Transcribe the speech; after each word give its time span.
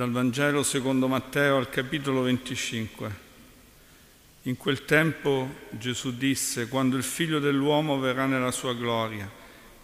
Dal 0.00 0.12
Vangelo 0.12 0.62
secondo 0.62 1.08
Matteo 1.08 1.58
al 1.58 1.68
capitolo 1.68 2.22
25. 2.22 3.10
In 4.44 4.56
quel 4.56 4.86
tempo 4.86 5.56
Gesù 5.68 6.16
disse, 6.16 6.68
quando 6.68 6.96
il 6.96 7.02
figlio 7.02 7.38
dell'uomo 7.38 7.98
verrà 7.98 8.24
nella 8.24 8.50
sua 8.50 8.72
gloria 8.72 9.30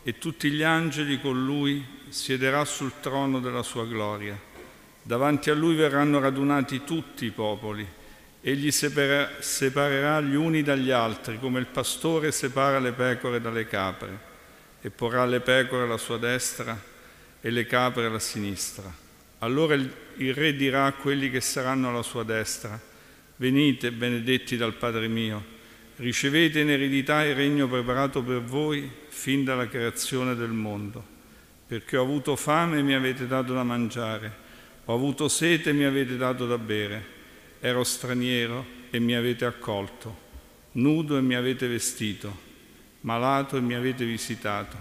e 0.02 0.16
tutti 0.16 0.50
gli 0.50 0.62
angeli 0.62 1.20
con 1.20 1.44
lui 1.44 1.84
siederà 2.08 2.64
sul 2.64 2.92
trono 3.00 3.40
della 3.40 3.62
sua 3.62 3.84
gloria. 3.84 4.40
Davanti 5.02 5.50
a 5.50 5.54
lui 5.54 5.74
verranno 5.74 6.18
radunati 6.18 6.82
tutti 6.82 7.26
i 7.26 7.30
popoli. 7.30 7.86
Egli 8.40 8.70
separerà 8.70 10.22
gli 10.22 10.34
uni 10.34 10.62
dagli 10.62 10.92
altri, 10.92 11.38
come 11.38 11.60
il 11.60 11.66
pastore 11.66 12.32
separa 12.32 12.78
le 12.78 12.92
pecore 12.92 13.38
dalle 13.38 13.66
capre, 13.66 14.18
e 14.80 14.88
porrà 14.88 15.26
le 15.26 15.40
pecore 15.40 15.82
alla 15.82 15.98
sua 15.98 16.16
destra 16.16 16.82
e 17.38 17.50
le 17.50 17.66
capre 17.66 18.06
alla 18.06 18.18
sinistra. 18.18 19.04
Allora 19.46 19.74
il 19.74 20.34
re 20.34 20.56
dirà 20.56 20.86
a 20.86 20.92
quelli 20.92 21.30
che 21.30 21.40
saranno 21.40 21.88
alla 21.88 22.02
sua 22.02 22.24
destra, 22.24 22.80
venite 23.36 23.92
benedetti 23.92 24.56
dal 24.56 24.74
Padre 24.74 25.06
mio, 25.06 25.44
ricevete 25.98 26.58
in 26.58 26.70
eredità 26.70 27.22
il 27.22 27.36
regno 27.36 27.68
preparato 27.68 28.24
per 28.24 28.42
voi 28.42 28.90
fin 29.06 29.44
dalla 29.44 29.68
creazione 29.68 30.34
del 30.34 30.50
mondo, 30.50 31.00
perché 31.64 31.96
ho 31.96 32.02
avuto 32.02 32.34
fame 32.34 32.80
e 32.80 32.82
mi 32.82 32.94
avete 32.94 33.28
dato 33.28 33.54
da 33.54 33.62
mangiare, 33.62 34.34
ho 34.84 34.92
avuto 34.92 35.28
sete 35.28 35.70
e 35.70 35.74
mi 35.74 35.84
avete 35.84 36.16
dato 36.16 36.44
da 36.48 36.58
bere, 36.58 37.04
ero 37.60 37.84
straniero 37.84 38.66
e 38.90 38.98
mi 38.98 39.14
avete 39.14 39.44
accolto, 39.44 40.24
nudo 40.72 41.16
e 41.16 41.20
mi 41.20 41.36
avete 41.36 41.68
vestito, 41.68 42.36
malato 43.02 43.56
e 43.56 43.60
mi 43.60 43.74
avete 43.74 44.04
visitato, 44.04 44.76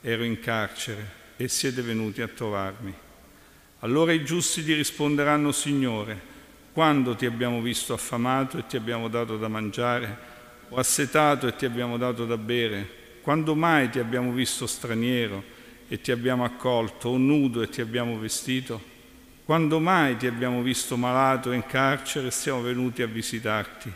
ero 0.00 0.24
in 0.24 0.40
carcere 0.40 1.12
e 1.36 1.46
siete 1.46 1.80
venuti 1.80 2.22
a 2.22 2.26
trovarmi. 2.26 3.08
Allora 3.82 4.12
i 4.12 4.24
giusti 4.24 4.60
gli 4.60 4.74
risponderanno, 4.74 5.52
Signore, 5.52 6.20
quando 6.70 7.14
ti 7.14 7.24
abbiamo 7.24 7.62
visto 7.62 7.94
affamato 7.94 8.58
e 8.58 8.66
ti 8.66 8.76
abbiamo 8.76 9.08
dato 9.08 9.38
da 9.38 9.48
mangiare, 9.48 10.28
o 10.68 10.76
assetato 10.76 11.46
e 11.46 11.56
ti 11.56 11.64
abbiamo 11.64 11.96
dato 11.96 12.26
da 12.26 12.36
bere? 12.36 12.98
Quando 13.22 13.54
mai 13.54 13.88
ti 13.88 13.98
abbiamo 13.98 14.32
visto 14.32 14.66
straniero 14.66 15.42
e 15.88 15.98
ti 15.98 16.10
abbiamo 16.10 16.44
accolto, 16.44 17.08
o 17.08 17.16
nudo 17.16 17.62
e 17.62 17.70
ti 17.70 17.80
abbiamo 17.80 18.18
vestito? 18.18 18.82
Quando 19.46 19.80
mai 19.80 20.18
ti 20.18 20.26
abbiamo 20.26 20.60
visto 20.60 20.98
malato 20.98 21.50
e 21.50 21.56
in 21.56 21.64
carcere 21.64 22.26
e 22.26 22.32
siamo 22.32 22.60
venuti 22.60 23.00
a 23.00 23.06
visitarti? 23.06 23.90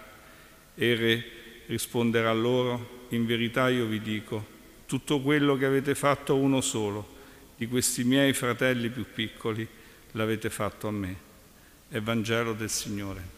E 0.76 0.90
il 0.90 0.96
re 0.96 1.24
risponderà 1.66 2.32
loro, 2.32 3.04
in 3.10 3.26
verità 3.26 3.68
io 3.68 3.84
vi 3.84 4.00
dico, 4.00 4.46
tutto 4.86 5.20
quello 5.20 5.58
che 5.58 5.66
avete 5.66 5.94
fatto 5.94 6.36
uno 6.36 6.62
solo 6.62 7.13
di 7.64 7.70
questi 7.70 8.04
miei 8.04 8.34
fratelli 8.34 8.90
più 8.90 9.06
piccoli 9.10 9.66
l'avete 10.12 10.50
fatto 10.50 10.86
a 10.86 10.90
me. 10.90 11.16
Evangelo 11.88 12.52
del 12.52 12.68
Signore. 12.68 13.33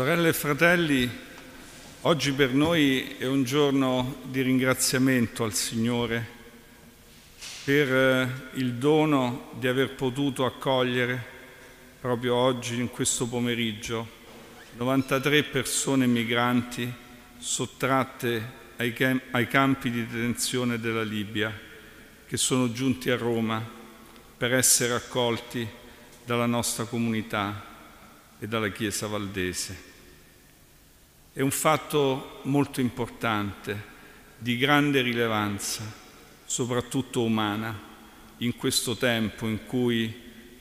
Sorelle 0.00 0.28
e 0.28 0.32
fratelli, 0.32 1.10
oggi 2.00 2.32
per 2.32 2.54
noi 2.54 3.16
è 3.18 3.26
un 3.26 3.44
giorno 3.44 4.22
di 4.22 4.40
ringraziamento 4.40 5.44
al 5.44 5.52
Signore 5.52 6.26
per 7.64 7.92
eh, 7.94 8.28
il 8.54 8.76
dono 8.76 9.50
di 9.58 9.68
aver 9.68 9.94
potuto 9.96 10.46
accogliere 10.46 11.22
proprio 12.00 12.34
oggi, 12.34 12.80
in 12.80 12.88
questo 12.88 13.28
pomeriggio, 13.28 14.08
93 14.78 15.42
persone 15.42 16.06
migranti 16.06 16.90
sottratte 17.36 18.52
ai, 18.76 18.94
campi 19.48 19.90
di 19.90 20.06
detenzione 20.06 20.80
della 20.80 21.02
Libia 21.02 21.54
che 22.26 22.38
sono 22.38 22.72
giunti 22.72 23.10
a 23.10 23.18
Roma 23.18 23.62
per 24.34 24.54
essere 24.54 24.94
accolti 24.94 25.68
dalla 26.24 26.46
nostra 26.46 26.84
comunità 26.84 27.66
e 28.38 28.48
dalla 28.48 28.70
Chiesa 28.70 29.06
valdese. 29.06 29.89
È 31.40 31.42
un 31.42 31.50
fatto 31.50 32.40
molto 32.42 32.82
importante, 32.82 33.82
di 34.36 34.58
grande 34.58 35.00
rilevanza, 35.00 35.82
soprattutto 36.44 37.22
umana, 37.22 37.80
in 38.40 38.54
questo 38.56 38.94
tempo 38.94 39.46
in 39.46 39.64
cui 39.64 40.14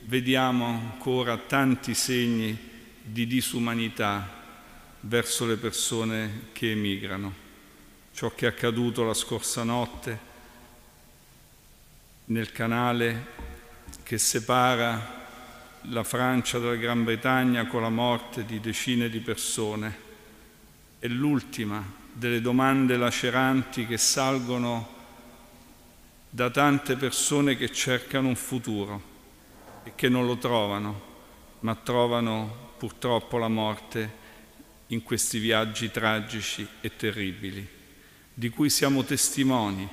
vediamo 0.03 0.68
ancora 0.68 1.35
tanti 1.35 1.94
segni 1.94 2.57
di 3.03 3.28
disumanità 3.28 4.41
verso 5.01 5.45
le 5.45 5.57
persone 5.57 6.44
che 6.53 6.72
emigrano. 6.72 7.34
Ciò 8.13 8.34
che 8.34 8.45
è 8.45 8.50
accaduto 8.50 9.03
la 9.03 9.13
scorsa 9.13 9.63
notte 9.63 10.19
nel 12.28 12.53
canale 12.53 13.25
che 14.03 14.18
separa 14.18 15.28
la 15.89 16.06
Francia 16.06 16.57
dalla 16.57 16.75
Gran 16.75 17.03
Bretagna 17.03 17.68
con 17.68 17.81
la 17.81 17.89
morte 17.89 18.45
di 18.45 18.62
decine 18.62 19.09
di 19.09 19.19
persone. 19.19 20.07
È 21.02 21.08
l'ultima 21.08 21.82
delle 22.12 22.42
domande 22.42 22.98
laceranti 22.98 23.88
che 23.88 23.98
salgono 23.98 24.98
da 26.30 26.50
tante 26.50 26.98
persone 26.98 27.56
che 27.56 27.72
cercano 27.72 28.28
un 28.28 28.36
futuro 28.36 29.02
e 29.86 29.94
che 29.96 30.10
non 30.10 30.26
lo 30.26 30.38
trovano, 30.38 31.02
ma 31.62 31.74
trovano 31.74 32.74
purtroppo 32.78 33.38
la 33.38 33.48
morte 33.48 34.18
in 34.88 35.02
questi 35.02 35.40
viaggi 35.40 35.90
tragici 35.90 36.68
e 36.82 36.94
terribili, 36.94 37.66
di 38.34 38.50
cui 38.50 38.70
siamo 38.70 39.06
testimoni 39.06 39.88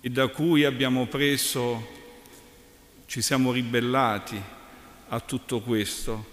e 0.00 0.08
da 0.08 0.28
cui 0.28 0.64
abbiamo 0.64 1.06
preso, 1.06 1.84
ci 3.06 3.20
siamo 3.20 3.50
ribellati 3.50 4.40
a 5.08 5.18
tutto 5.18 5.60
questo 5.62 6.24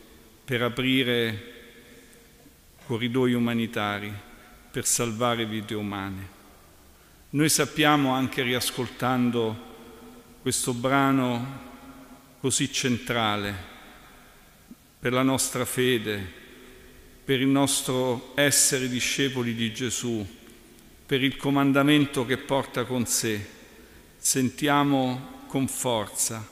per 0.45 0.61
aprire 0.61 1.52
corridoi 2.85 3.33
umanitari, 3.33 4.13
per 4.71 4.85
salvare 4.85 5.45
vite 5.45 5.75
umane. 5.75 6.27
Noi 7.31 7.49
sappiamo 7.49 8.11
anche 8.11 8.41
riascoltando 8.41 9.71
questo 10.41 10.73
brano 10.73 11.61
così 12.39 12.71
centrale 12.71 13.71
per 14.99 15.13
la 15.13 15.21
nostra 15.21 15.63
fede, 15.63 16.41
per 17.23 17.39
il 17.39 17.47
nostro 17.47 18.31
essere 18.35 18.89
discepoli 18.89 19.53
di 19.53 19.71
Gesù, 19.73 20.25
per 21.05 21.23
il 21.23 21.37
comandamento 21.37 22.25
che 22.25 22.37
porta 22.37 22.83
con 22.83 23.05
sé, 23.05 23.45
sentiamo 24.17 25.43
con 25.47 25.67
forza 25.67 26.49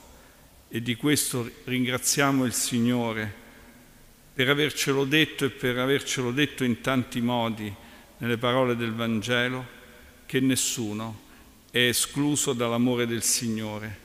e 0.68 0.80
di 0.80 0.94
questo 0.96 1.50
ringraziamo 1.64 2.44
il 2.44 2.52
Signore 2.52 3.41
per 4.34 4.48
avercelo 4.48 5.04
detto 5.04 5.44
e 5.44 5.50
per 5.50 5.78
avercelo 5.78 6.30
detto 6.30 6.64
in 6.64 6.80
tanti 6.80 7.20
modi 7.20 7.72
nelle 8.18 8.38
parole 8.38 8.76
del 8.76 8.92
Vangelo, 8.92 9.80
che 10.26 10.40
nessuno 10.40 11.20
è 11.70 11.78
escluso 11.78 12.52
dall'amore 12.52 13.06
del 13.06 13.22
Signore 13.22 13.98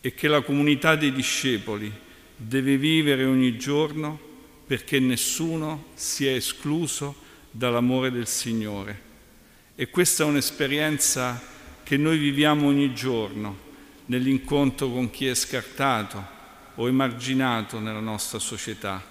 e 0.00 0.14
che 0.14 0.28
la 0.28 0.40
comunità 0.40 0.96
dei 0.96 1.12
discepoli 1.12 1.92
deve 2.36 2.76
vivere 2.76 3.24
ogni 3.24 3.56
giorno 3.56 4.18
perché 4.66 4.98
nessuno 4.98 5.86
sia 5.94 6.34
escluso 6.34 7.14
dall'amore 7.50 8.10
del 8.10 8.26
Signore. 8.26 9.02
E 9.74 9.88
questa 9.88 10.24
è 10.24 10.26
un'esperienza 10.26 11.40
che 11.82 11.96
noi 11.96 12.18
viviamo 12.18 12.66
ogni 12.66 12.92
giorno 12.94 13.64
nell'incontro 14.06 14.90
con 14.90 15.10
chi 15.10 15.26
è 15.26 15.34
scartato 15.34 16.34
o 16.74 16.88
emarginato 16.88 17.78
nella 17.78 18.00
nostra 18.00 18.38
società, 18.38 19.02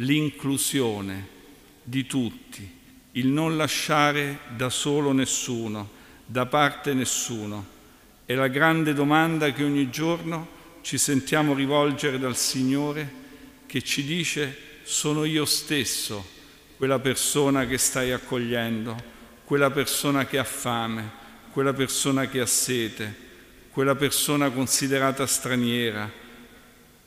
l'inclusione 0.00 1.36
di 1.82 2.06
tutti, 2.06 2.76
il 3.12 3.28
non 3.28 3.56
lasciare 3.56 4.40
da 4.56 4.68
solo 4.70 5.12
nessuno, 5.12 5.90
da 6.26 6.46
parte 6.46 6.94
nessuno, 6.94 7.76
è 8.24 8.34
la 8.34 8.48
grande 8.48 8.92
domanda 8.92 9.50
che 9.52 9.64
ogni 9.64 9.90
giorno 9.90 10.56
ci 10.82 10.98
sentiamo 10.98 11.54
rivolgere 11.54 12.18
dal 12.18 12.36
Signore 12.36 13.26
che 13.66 13.82
ci 13.82 14.04
dice 14.04 14.56
sono 14.82 15.24
io 15.24 15.44
stesso 15.44 16.36
quella 16.76 16.98
persona 16.98 17.66
che 17.66 17.76
stai 17.76 18.12
accogliendo, 18.12 18.96
quella 19.44 19.70
persona 19.70 20.26
che 20.26 20.38
ha 20.38 20.44
fame, 20.44 21.10
quella 21.50 21.72
persona 21.72 22.28
che 22.28 22.40
ha 22.40 22.46
sete, 22.46 23.26
quella 23.72 23.96
persona 23.96 24.50
considerata 24.50 25.26
straniera, 25.26 26.10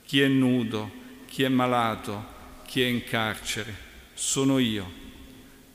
chi 0.04 0.20
è 0.20 0.28
nudo, 0.28 0.92
chi 1.26 1.44
è 1.44 1.48
malato, 1.48 2.40
chi 2.72 2.82
è 2.82 2.86
in 2.86 3.04
carcere. 3.04 3.76
Sono 4.14 4.58
io. 4.58 4.90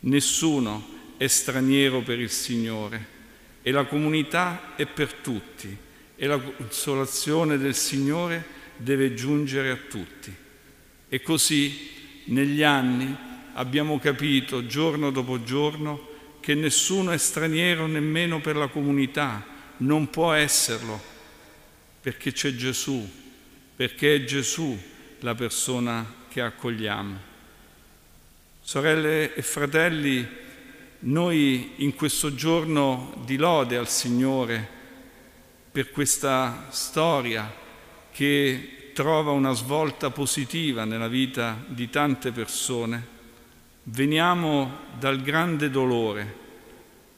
Nessuno 0.00 0.94
è 1.18 1.26
straniero 1.26 2.00
per 2.00 2.18
il 2.18 2.30
Signore 2.30 3.14
e 3.60 3.70
la 3.70 3.84
comunità 3.84 4.74
è 4.76 4.86
per 4.86 5.12
tutti 5.12 5.76
e 6.16 6.26
la 6.26 6.38
consolazione 6.38 7.58
del 7.58 7.74
Signore 7.74 8.42
deve 8.78 9.12
giungere 9.12 9.68
a 9.68 9.76
tutti. 9.76 10.34
E 11.10 11.20
così 11.20 11.90
negli 12.28 12.62
anni 12.62 13.14
abbiamo 13.52 13.98
capito 13.98 14.64
giorno 14.64 15.10
dopo 15.10 15.42
giorno 15.42 16.14
che 16.40 16.54
nessuno 16.54 17.10
è 17.10 17.18
straniero 17.18 17.86
nemmeno 17.86 18.40
per 18.40 18.56
la 18.56 18.68
comunità, 18.68 19.44
non 19.78 20.08
può 20.08 20.32
esserlo, 20.32 20.98
perché 22.00 22.32
c'è 22.32 22.54
Gesù, 22.54 23.06
perché 23.76 24.14
è 24.14 24.24
Gesù 24.24 24.78
la 25.20 25.34
persona 25.34 26.24
che 26.36 26.42
accogliamo. 26.42 27.16
Sorelle 28.60 29.34
e 29.34 29.40
fratelli, 29.40 30.28
noi 30.98 31.72
in 31.76 31.94
questo 31.94 32.34
giorno 32.34 33.22
di 33.24 33.38
lode 33.38 33.78
al 33.78 33.88
Signore 33.88 34.68
per 35.72 35.90
questa 35.90 36.66
storia 36.68 37.50
che 38.12 38.90
trova 38.92 39.30
una 39.30 39.52
svolta 39.52 40.10
positiva 40.10 40.84
nella 40.84 41.08
vita 41.08 41.56
di 41.66 41.88
tante 41.88 42.32
persone, 42.32 43.14
Veniamo 43.88 44.78
dal 44.98 45.22
grande 45.22 45.70
dolore 45.70 46.36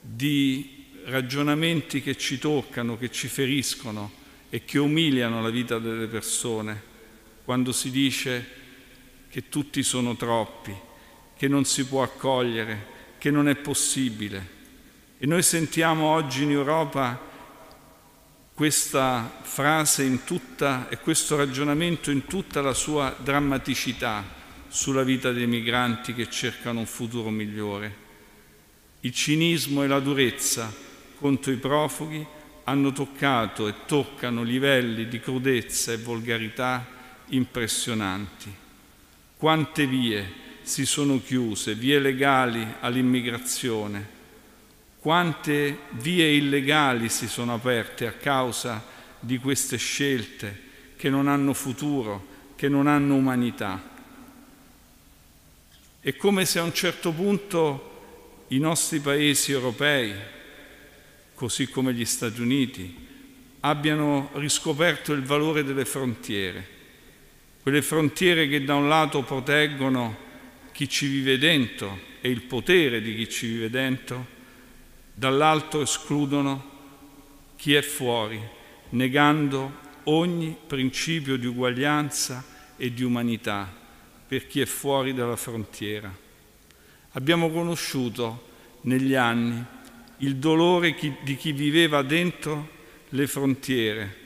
di 0.00 0.84
ragionamenti 1.06 2.02
che 2.02 2.14
ci 2.14 2.38
toccano, 2.38 2.98
che 2.98 3.10
ci 3.10 3.26
feriscono 3.26 4.12
e 4.50 4.66
che 4.66 4.78
umiliano 4.78 5.40
la 5.40 5.48
vita 5.48 5.78
delle 5.78 6.06
persone, 6.08 6.82
quando 7.44 7.72
si 7.72 7.90
dice 7.90 8.66
che 9.28 9.48
tutti 9.48 9.82
sono 9.82 10.16
troppi, 10.16 10.75
che 11.36 11.48
non 11.48 11.64
si 11.64 11.86
può 11.86 12.02
accogliere, 12.02 12.96
che 13.19 13.30
non 13.30 13.48
è 13.48 13.56
possibile. 13.56 14.56
E 15.19 15.26
noi 15.26 15.42
sentiamo 15.42 16.06
oggi 16.06 16.44
in 16.44 16.50
Europa 16.50 17.26
questa 18.54 19.38
frase 19.42 20.02
in 20.02 20.25
tutta, 20.25 20.88
e 20.88 20.98
questo 20.98 21.36
ragionamento 21.36 22.10
in 22.10 22.25
tutta 22.26 22.60
la 22.60 22.72
sua 22.72 23.14
drammaticità 23.16 24.25
sulla 24.69 25.04
vita 25.04 25.30
dei 25.30 25.46
migranti 25.46 26.12
che 26.12 26.28
cercano 26.28 26.80
un 26.80 26.86
futuro 26.86 27.30
migliore. 27.30 28.06
Il 29.00 29.12
cinismo 29.12 29.84
e 29.84 29.86
la 29.86 30.00
durezza 30.00 30.75
contro 31.19 31.52
i 31.52 31.56
profughi 31.56 32.26
hanno 32.64 32.92
toccato 32.92 33.69
e 33.69 33.75
toccano 33.86 34.42
livelli 34.42 35.08
di 35.08 35.20
crudezza 35.20 35.92
e 35.92 35.98
volgarità 35.98 36.86
impressionanti. 37.28 38.66
Quante 39.38 39.87
vie 39.87 40.32
si 40.62 40.85
sono 40.85 41.23
chiuse, 41.23 41.76
vie 41.76 42.00
legali 42.00 42.67
all'immigrazione, 42.81 44.05
quante 44.99 45.79
vie 45.90 46.35
illegali 46.35 47.08
si 47.08 47.29
sono 47.29 47.55
aperte 47.55 48.08
a 48.08 48.12
causa 48.12 48.85
di 49.20 49.38
queste 49.38 49.76
scelte 49.76 50.67
che 50.96 51.08
non 51.08 51.29
hanno 51.29 51.55
futuro, 51.55 52.26
che 52.56 52.69
non 52.69 52.88
hanno 52.88 53.14
umanità. 53.14 53.81
È 56.00 56.17
come 56.17 56.44
se 56.44 56.58
a 56.58 56.64
un 56.64 56.75
certo 56.75 57.12
punto 57.12 58.44
i 58.49 58.58
nostri 58.58 58.99
paesi 58.99 59.52
europei, 59.52 60.14
così 61.35 61.69
come 61.69 61.94
gli 61.94 62.05
Stati 62.05 62.40
Uniti, 62.40 63.06
abbiano 63.61 64.31
riscoperto 64.32 65.12
il 65.12 65.23
valore 65.23 65.62
delle 65.62 65.85
frontiere, 65.85 66.77
quelle 67.68 67.82
frontiere 67.82 68.48
che 68.48 68.64
da 68.64 68.76
un 68.76 68.88
lato 68.88 69.22
proteggono 69.24 70.16
chi 70.72 70.88
ci 70.88 71.06
vive 71.06 71.36
dentro 71.36 72.00
e 72.22 72.30
il 72.30 72.40
potere 72.40 73.02
di 73.02 73.14
chi 73.14 73.28
ci 73.28 73.46
vive 73.46 73.68
dentro, 73.68 74.26
dall'altro 75.12 75.82
escludono 75.82 76.76
chi 77.56 77.74
è 77.74 77.82
fuori, 77.82 78.40
negando 78.90 79.80
ogni 80.04 80.56
principio 80.66 81.36
di 81.36 81.44
uguaglianza 81.44 82.42
e 82.78 82.94
di 82.94 83.02
umanità 83.02 83.70
per 84.26 84.46
chi 84.46 84.62
è 84.62 84.64
fuori 84.64 85.12
dalla 85.12 85.36
frontiera. 85.36 86.10
Abbiamo 87.10 87.50
conosciuto 87.50 88.46
negli 88.82 89.14
anni 89.14 89.62
il 90.18 90.36
dolore 90.36 90.96
di 91.22 91.36
chi 91.36 91.52
viveva 91.52 92.00
dentro 92.00 92.70
le 93.10 93.26
frontiere. 93.26 94.16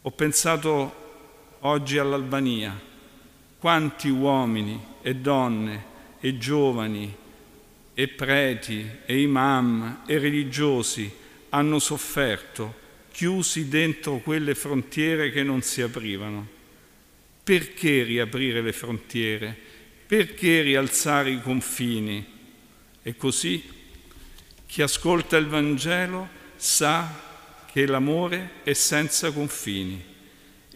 Ho 0.00 0.10
pensato 0.10 1.02
oggi 1.66 1.98
all'Albania, 1.98 2.78
quanti 3.58 4.08
uomini 4.08 4.78
e 5.02 5.14
donne 5.16 5.92
e 6.20 6.36
giovani 6.36 7.14
e 7.94 8.08
preti 8.08 8.86
e 9.06 9.20
imam 9.20 10.02
e 10.06 10.18
religiosi 10.18 11.10
hanno 11.50 11.78
sofferto 11.78 12.82
chiusi 13.10 13.68
dentro 13.68 14.18
quelle 14.18 14.54
frontiere 14.54 15.30
che 15.30 15.42
non 15.42 15.62
si 15.62 15.80
aprivano. 15.80 16.48
Perché 17.42 18.02
riaprire 18.02 18.60
le 18.60 18.72
frontiere? 18.72 19.56
Perché 20.06 20.62
rialzare 20.62 21.30
i 21.30 21.40
confini? 21.40 22.26
E 23.02 23.16
così 23.16 23.62
chi 24.66 24.82
ascolta 24.82 25.36
il 25.36 25.46
Vangelo 25.46 26.28
sa 26.56 27.22
che 27.70 27.86
l'amore 27.86 28.50
è 28.64 28.72
senza 28.72 29.30
confini 29.30 30.12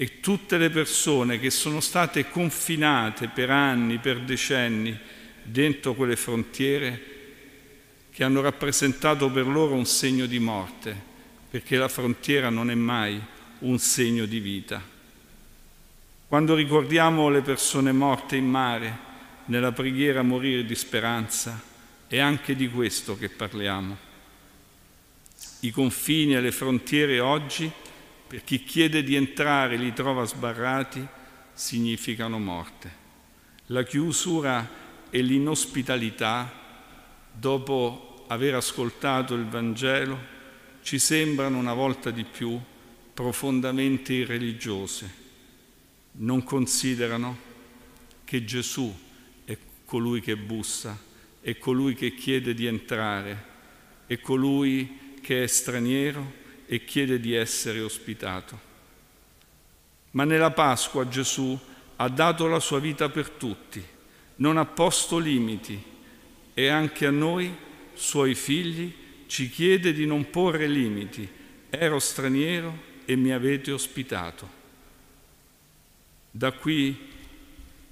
e 0.01 0.21
tutte 0.21 0.59
le 0.59 0.71
persone 0.71 1.41
che 1.41 1.51
sono 1.51 1.81
state 1.81 2.31
confinate 2.31 3.27
per 3.27 3.51
anni, 3.51 3.99
per 3.99 4.21
decenni 4.21 4.97
dentro 5.43 5.95
quelle 5.95 6.15
frontiere 6.15 7.03
che 8.13 8.23
hanno 8.23 8.41
rappresentato 8.41 9.29
per 9.29 9.49
loro 9.49 9.75
un 9.75 9.87
segno 9.87 10.27
di 10.27 10.39
morte, 10.39 10.97
perché 11.51 11.77
la 11.77 11.89
frontiera 11.89 12.49
non 12.49 12.71
è 12.71 12.77
mai 12.77 13.21
un 13.61 13.77
segno 13.81 14.25
di 14.25 14.39
vita. 14.39 14.81
Quando 16.29 16.55
ricordiamo 16.55 17.29
le 17.29 17.41
persone 17.41 17.91
morte 17.91 18.37
in 18.37 18.49
mare, 18.49 18.99
nella 19.47 19.73
preghiera 19.73 20.21
a 20.21 20.23
morire 20.23 20.65
di 20.65 20.77
speranza, 20.77 21.61
è 22.07 22.21
anche 22.21 22.55
di 22.55 22.71
questo 22.71 23.19
che 23.19 23.31
parliamo. 23.31 23.97
I 25.61 25.73
confini 25.73 26.37
e 26.37 26.41
le 26.41 26.53
frontiere 26.53 27.19
oggi, 27.19 27.69
per 28.29 28.45
chi 28.45 28.63
chiede 28.63 29.03
di 29.03 29.17
entrare 29.17 29.75
e 29.75 29.79
li 29.79 29.93
trova 29.93 30.25
sbarrati, 30.25 31.05
significano 31.53 32.39
morte. 32.39 33.07
La 33.67 33.83
chiusura 33.83 34.69
e 35.11 35.21
l'inospitalità, 35.21 36.53
dopo 37.33 38.25
aver 38.29 38.55
ascoltato 38.55 39.35
il 39.35 39.47
Vangelo, 39.47 40.37
ci 40.83 40.99
sembrano 40.99 41.59
una 41.59 41.75
volta 41.75 42.11
di 42.11 42.25
più 42.25 42.59
profondamente 43.13 44.13
irreligiose 44.13 45.27
non 46.19 46.43
considerano 46.43 47.47
che 48.25 48.45
Gesù 48.45 48.95
è 49.45 49.57
colui 49.85 50.21
che 50.21 50.37
bussa, 50.37 50.99
è 51.41 51.57
colui 51.59 51.95
che 51.95 52.15
chiede 52.15 52.55
di 52.55 52.67
entrare, 52.67 53.45
è 54.07 54.19
colui 54.21 55.17
che 55.21 55.45
è 55.45 55.47
straniero 55.47 56.47
e 56.71 56.85
chiede 56.85 57.19
di 57.19 57.35
essere 57.35 57.81
ospitato. 57.81 58.67
Ma 60.11 60.25
nella 60.25 60.51
Pasqua 60.51 61.09
Gesù 61.09 61.59
ha 61.97 62.09
dato 62.09 62.47
la 62.47 62.61
sua 62.61 62.79
vita 62.79 63.09
per 63.09 63.31
tutti, 63.31 63.83
non 64.37 64.59
ha 64.59 64.67
posto 64.67 65.19
limiti 65.19 65.83
e 66.53 66.69
anche 66.69 67.07
a 67.07 67.11
noi, 67.11 67.55
suoi 67.95 68.35
figli, 68.35 68.95
ci 69.27 69.49
chiede 69.49 69.95
di 69.95 70.05
non 70.05 70.29
porre 70.29 70.67
limiti. 70.67 71.27
Ero 71.71 71.99
straniero 71.99 72.87
e 73.05 73.17
mi 73.17 73.33
avete 73.33 73.73
ospitato. 73.73 74.57
Da 76.31 76.53
qui, 76.53 76.97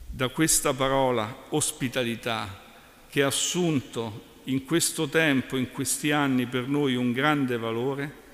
da 0.06 0.28
questa 0.28 0.74
parola 0.74 1.44
ospitalità, 1.50 2.62
che 3.08 3.22
ha 3.22 3.28
assunto 3.28 4.34
in 4.44 4.64
questo 4.64 5.08
tempo, 5.08 5.56
in 5.56 5.70
questi 5.70 6.10
anni 6.10 6.46
per 6.46 6.68
noi 6.68 6.94
un 6.94 7.12
grande 7.12 7.56
valore, 7.56 8.24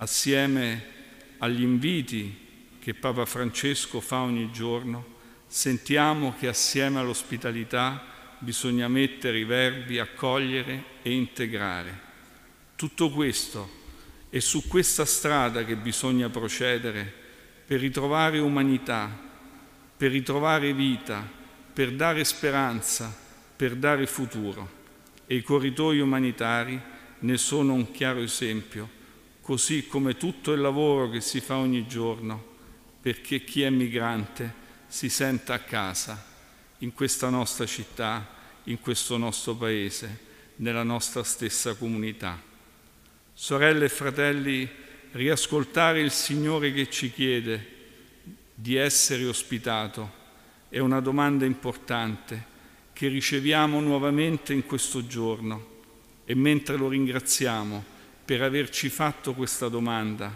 assieme 0.00 0.98
agli 1.38 1.62
inviti 1.62 2.48
che 2.78 2.94
Papa 2.94 3.26
Francesco 3.26 4.00
fa 4.00 4.20
ogni 4.20 4.50
giorno, 4.50 5.18
sentiamo 5.46 6.34
che 6.38 6.48
assieme 6.48 6.98
all'ospitalità 6.98 8.02
bisogna 8.38 8.88
mettere 8.88 9.38
i 9.38 9.44
verbi 9.44 9.98
accogliere 9.98 10.84
e 11.02 11.12
integrare. 11.12 12.08
Tutto 12.76 13.10
questo 13.10 13.78
è 14.30 14.38
su 14.38 14.66
questa 14.66 15.04
strada 15.04 15.64
che 15.64 15.76
bisogna 15.76 16.30
procedere 16.30 17.12
per 17.66 17.80
ritrovare 17.80 18.38
umanità, 18.38 19.28
per 19.96 20.10
ritrovare 20.10 20.72
vita, 20.72 21.28
per 21.72 21.92
dare 21.92 22.24
speranza, 22.24 23.14
per 23.54 23.74
dare 23.74 24.06
futuro. 24.06 24.78
E 25.26 25.34
i 25.34 25.42
corridoi 25.42 26.00
umanitari 26.00 26.80
ne 27.18 27.36
sono 27.36 27.74
un 27.74 27.90
chiaro 27.90 28.20
esempio, 28.20 28.98
così 29.50 29.88
come 29.88 30.16
tutto 30.16 30.52
il 30.52 30.60
lavoro 30.60 31.10
che 31.10 31.20
si 31.20 31.40
fa 31.40 31.56
ogni 31.56 31.88
giorno, 31.88 32.40
perché 33.00 33.42
chi 33.42 33.62
è 33.62 33.70
migrante 33.70 34.54
si 34.86 35.08
senta 35.08 35.54
a 35.54 35.58
casa 35.58 36.24
in 36.78 36.92
questa 36.92 37.30
nostra 37.30 37.66
città, 37.66 38.28
in 38.64 38.78
questo 38.78 39.16
nostro 39.16 39.56
paese, 39.56 40.18
nella 40.58 40.84
nostra 40.84 41.24
stessa 41.24 41.74
comunità. 41.74 42.40
Sorelle 43.34 43.86
e 43.86 43.88
fratelli, 43.88 44.70
riascoltare 45.10 46.00
il 46.00 46.12
Signore 46.12 46.72
che 46.72 46.88
ci 46.88 47.10
chiede 47.12 47.66
di 48.54 48.76
essere 48.76 49.26
ospitato 49.26 50.12
è 50.68 50.78
una 50.78 51.00
domanda 51.00 51.44
importante 51.44 52.46
che 52.92 53.08
riceviamo 53.08 53.80
nuovamente 53.80 54.52
in 54.52 54.64
questo 54.64 55.08
giorno 55.08 55.80
e 56.24 56.36
mentre 56.36 56.76
lo 56.76 56.86
ringraziamo 56.86 57.98
per 58.30 58.42
averci 58.42 58.90
fatto 58.90 59.34
questa 59.34 59.66
domanda 59.66 60.32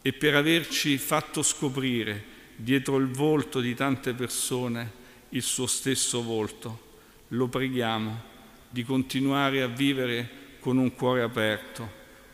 e 0.00 0.14
per 0.14 0.34
averci 0.34 0.96
fatto 0.96 1.42
scoprire 1.42 2.24
dietro 2.56 2.96
il 2.96 3.08
volto 3.08 3.60
di 3.60 3.74
tante 3.74 4.14
persone 4.14 4.90
il 5.28 5.42
suo 5.42 5.66
stesso 5.66 6.22
volto, 6.22 6.96
lo 7.28 7.48
preghiamo 7.48 8.22
di 8.70 8.82
continuare 8.82 9.60
a 9.60 9.66
vivere 9.66 10.56
con 10.58 10.78
un 10.78 10.94
cuore 10.94 11.20
aperto, 11.20 11.86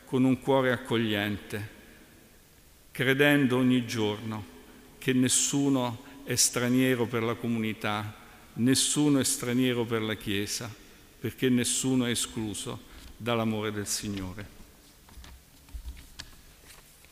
con 0.04 0.22
un 0.22 0.38
cuore 0.38 0.70
accogliente, 0.70 1.70
credendo 2.92 3.56
ogni 3.56 3.84
giorno 3.86 4.44
che 4.98 5.12
nessuno 5.12 6.04
è 6.22 6.36
straniero 6.36 7.06
per 7.06 7.24
la 7.24 7.34
comunità, 7.34 8.14
nessuno 8.52 9.18
è 9.18 9.24
straniero 9.24 9.84
per 9.84 10.02
la 10.02 10.14
Chiesa, 10.14 10.72
perché 11.18 11.48
nessuno 11.48 12.04
è 12.04 12.10
escluso 12.10 12.82
dall'amore 13.16 13.72
del 13.72 13.88
Signore. 13.88 14.53